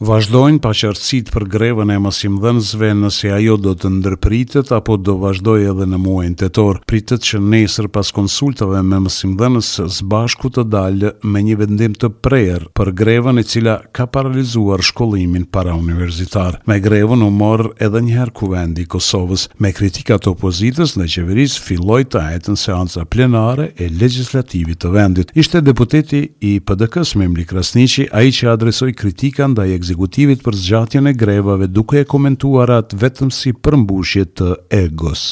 [0.00, 5.86] Vazhdojnë paqërësit për grevën e mësimdhënësve nëse ajo do të ndërpritet apo do vazhdoj edhe
[5.92, 6.78] në muajnë të torë.
[6.88, 12.64] Pritet që nesër pas konsultave me mësimdhënës zbashku të dalë me një vendim të prejer
[12.80, 16.56] për grevën e cila ka paralizuar shkollimin para universitar.
[16.64, 19.50] Me grevën u morë edhe njëherë kuvendi Kosovës.
[19.60, 25.36] Me kritikat opozitës në qeveris filloj të ajetën seansa plenare e legislativit të vendit.
[25.44, 30.54] Ishte deputeti i PDK-s Memli Krasniqi, a i që adresoj kritikan dhe i ekzekutivit për
[30.56, 35.24] zgjatjen e grevave duke e komentuar atë vetëm si përmbushje të egos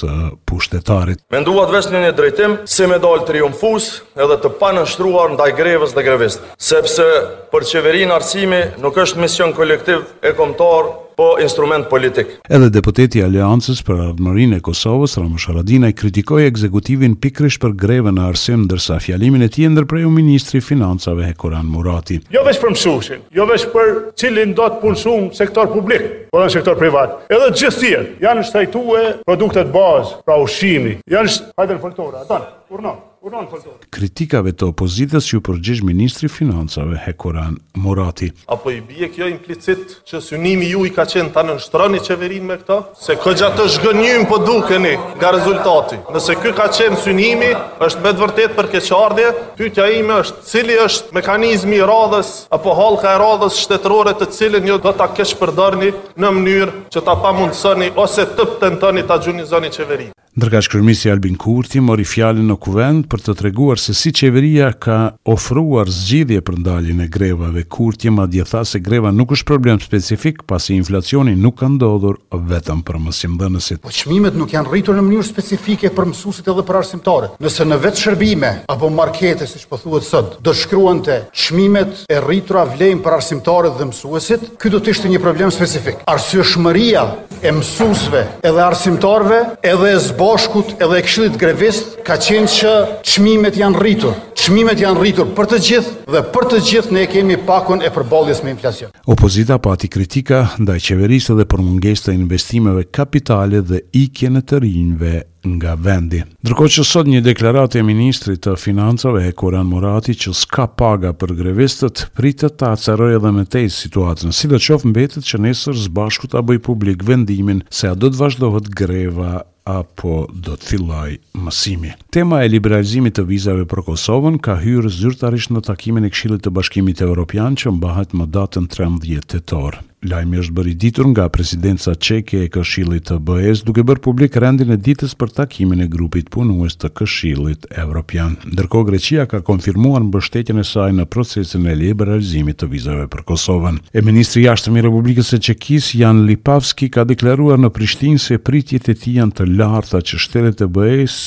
[0.48, 1.23] pushtetarit.
[1.34, 6.07] Menduat vetëm në një drejtim se me dal triumfus edhe të panështruar ndaj grevës dhe
[6.07, 7.09] grevistëve, sepse
[7.53, 12.27] për çeverin arsimi nuk është mision kolektiv e kombëtar po instrument politik.
[12.50, 18.28] Edhe deputeti Aliancës për Ardhmërinë e Kosovës, Ramush Haradinaj, kritikoi ekzekutivin pikrish për grevën në
[18.30, 22.20] arsim, ndërsa fjalimin e tij ndërpreu ministri i Financave Hekuran Murati.
[22.34, 26.51] Jo vetëm për mësushin, jo vetëm për cilin do të punësum sektor publik, po në
[26.53, 27.17] sektor privat.
[27.31, 30.98] Edhe gjithsesi janë shtajtue produktet bazë, pra ushqimi.
[31.12, 32.43] Janë hajde faktorë, atë.
[32.69, 32.91] Urno,
[33.25, 33.87] urno faktorë.
[33.97, 38.27] Kritika vetë opozitës që përgjigj ministri i financave Hekuran Murati.
[38.53, 42.59] Apo i bie kjo implicit që synimi ju i ka qenë ta nënshtroni qeverinë me
[42.61, 45.97] këtë, se kjo gjatë të zgënjym po dukeni nga rezultati.
[46.12, 47.49] Nëse ky ka qenë synimi,
[47.87, 49.33] është me të vërtetë për këtë çardhje.
[49.62, 54.69] Pyetja ime është, cili është mekanizmi i radhës apo hallka e radhës shtetërore të cilën
[54.69, 55.89] ju do ta keç përdorni
[56.22, 60.17] në mënyrë që ta pa mundësoni ose të pëtën të një të gjunizoni qeverit.
[60.39, 64.98] Ndërka shkërmisi Albin Kurti mori fjallin në kuvend për të treguar se si qeveria ka
[65.33, 67.64] ofruar zgjidhje për ndaljën e grevave.
[67.67, 72.84] Kurti ma djetha se greva nuk është problem specifik pasi inflacioni nuk ka ndodhur vetëm
[72.86, 73.81] për mësim nësit.
[73.83, 77.33] Po qmimet nuk janë rritur në mënyrë specifike për mësusit edhe për arsimtare.
[77.42, 82.05] Nëse në vetë shërbime apo markete, si që pëthuet po sot, do shkruan të qmimet
[82.06, 86.06] e rritura vlejnë për arsimtare dhe mësusit, këtë do të ishte një problem specifik.
[86.15, 87.05] Arsyshmëria
[87.43, 89.43] e mësusve edhe arsimtarve
[89.75, 92.72] edhe e zbo bashkut edhe e këshillit grevist ka qenë që
[93.11, 94.16] çmimet janë rritur.
[94.41, 98.43] Çmimet janë rritur për të gjithë dhe për të gjithë ne kemi pakun e përballjes
[98.44, 98.93] me inflacion.
[99.15, 104.61] Opozita pati kritika ndaj qeverisë dhe për mungesë të investimeve kapitale dhe ikjen e të
[104.67, 105.15] rinjve
[105.56, 106.20] nga vendi.
[106.44, 111.14] Ndërkohë që sot një deklarat e Ministri të Financave e Koran Morati që s'ka paga
[111.19, 114.58] për grevistët, pritet ta acaroj edhe me tej situatën, si dhe
[114.91, 120.26] mbetet që nesër zbashku ta bëj publik vendimin se a do të vazhdohet greva apo
[120.32, 121.92] do të filloj mësimi.
[122.12, 126.54] Tema e liberalizimit të vizave për Kosovën ka hyrë zyrtarisht në takimin e Këshillit të
[126.56, 129.82] Bashkimit Evropian që mbahet më datën 13 tetor.
[130.06, 134.36] Lajmi është bërë i ditur nga presidenca çeke e Këshillit të BE-s duke bërë publik
[134.38, 138.37] rendin e ditës për takimin e grupit punues të Këshillit Evropian.
[138.47, 143.81] Ndërkohë Greqia ka konfirmuar mbështetjen e saj në procesin e liberalizimit të vizave për Kosovën.
[143.91, 148.38] E ministri i jashtëm i Republikës së Çekis, Jan Lipavski, ka deklaruar në Prishtinë se
[148.38, 151.19] pritjet e tij janë të larta që shtetet e BE-s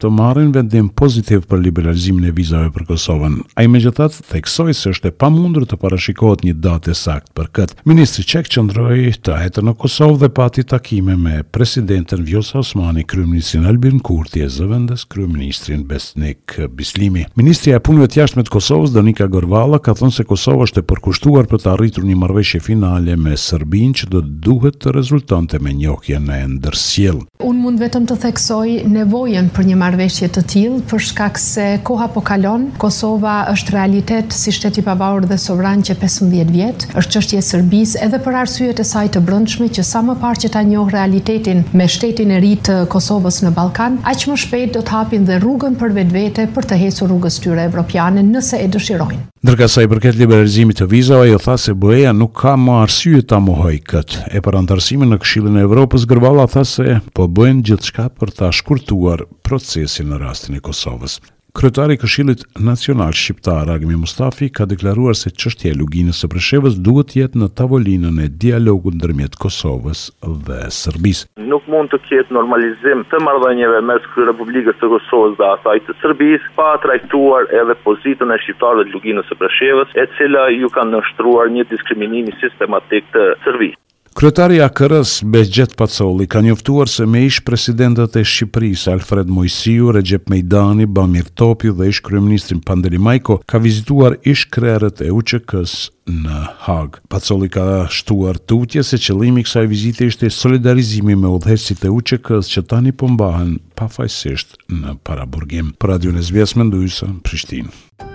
[0.00, 3.36] të marrin vendim pozitiv për liberalizimin e vizave për Kosovën.
[3.60, 7.80] Ai megjithatë theksoi se është e pamundur të parashikohet një datë saktë për këtë.
[7.84, 13.02] Ministri Kosovës qek qëndroj të hetër në Kosovë dhe pati takime me presidentën Vjosa Osmani,
[13.10, 17.24] kryministrin Albin Kurti e zëvendës, kryeministrin Besnik Bislimi.
[17.38, 20.84] Ministria e punëve të jashtë me të Kosovës, Danika Gorvala, ka thënë se Kosovë është
[20.84, 25.58] e përkushtuar për të arritur një marveshje finale me Sërbin që do duhet të rezultante
[25.64, 27.18] me njokje në endërsjel.
[27.44, 32.06] Unë mund vetëm të theksoj nevojen për një marveshje të tilë, për shkak se koha
[32.14, 38.00] po kalon, Kosova është realitet si shteti pavarur dhe sovran që 15 vjet, është çështje
[38.03, 40.92] e edhe për arsyet e saj të brendshme që sa më parë që ta njohë
[40.92, 45.24] realitetin me shtetin e ri të Kosovës në Ballkan, aq më shpejt do të hapin
[45.28, 49.20] dhe rrugën për vetvete për të hequr rrugës tyre evropiane nëse e dëshirojnë.
[49.44, 53.22] Ndërka sa i përket liberalizimit të vizave, ajo tha se BE-ja nuk ka më arsye
[53.28, 54.20] ta mohojë këtë.
[54.36, 58.52] E për antarësimin në Këshillin e Evropës Gërvalla tha se po bëjnë gjithçka për ta
[58.52, 61.20] shkurtuar procesin në rastin e Kosovës.
[61.58, 67.12] Kryetari Këshillit Nacional Shqiptar Agmi Mustafi ka deklaruar se çështja e luginës së Preshevës duhet
[67.12, 70.00] të jetë në tavolinën e dialogut ndërmjet Kosovës
[70.48, 71.28] dhe Serbisë.
[71.52, 76.52] Nuk mund të ketë normalizim të marrëdhënieve mes Republikës së Kosovës dhe asaj të Serbisë
[76.58, 81.54] pa trajtuar edhe pozitën e shqiptarëve të luginës së Preshevës, e cila ju kanë nështruar
[81.58, 83.78] një diskriminim sistematik të Serbisë.
[84.14, 89.90] Kryetari i KRS Bexhet Pacolli ka njoftuar se me ish presidentët e Shqipërisë Alfred Mojsiu,
[89.92, 95.90] Recep Mejdani, Bamir Topi dhe ish kryeministrin Pandeli Majko ka vizituar ish krerët e UÇK-s
[96.20, 97.00] në Hag.
[97.10, 102.54] Pacolli ka shtuar tutje se qëllimi i kësaj vizite ishte solidarizimi me udhëheqësit e UÇK-s
[102.54, 105.74] që tani po mbahen pafajsisht në Paraburgim.
[105.82, 108.13] Për Radio Nezvesmenduysa, Prishtinë.